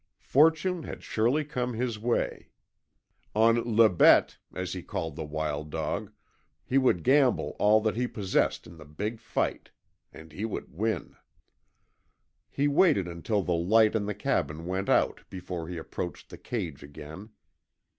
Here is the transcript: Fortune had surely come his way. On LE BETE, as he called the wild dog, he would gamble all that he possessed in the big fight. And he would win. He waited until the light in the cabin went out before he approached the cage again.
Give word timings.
Fortune 0.23 0.81
had 0.81 1.03
surely 1.03 1.45
come 1.45 1.73
his 1.75 1.99
way. 1.99 2.49
On 3.35 3.61
LE 3.77 3.87
BETE, 3.87 4.39
as 4.51 4.73
he 4.73 4.81
called 4.81 5.15
the 5.15 5.23
wild 5.23 5.69
dog, 5.69 6.11
he 6.65 6.79
would 6.79 7.03
gamble 7.03 7.55
all 7.59 7.81
that 7.81 7.95
he 7.95 8.07
possessed 8.07 8.65
in 8.65 8.77
the 8.77 8.85
big 8.85 9.19
fight. 9.19 9.69
And 10.11 10.31
he 10.31 10.43
would 10.43 10.73
win. 10.73 11.17
He 12.49 12.67
waited 12.67 13.07
until 13.07 13.43
the 13.43 13.53
light 13.53 13.93
in 13.93 14.07
the 14.07 14.15
cabin 14.15 14.65
went 14.65 14.89
out 14.89 15.21
before 15.29 15.67
he 15.67 15.77
approached 15.77 16.31
the 16.31 16.37
cage 16.39 16.81
again. 16.81 17.29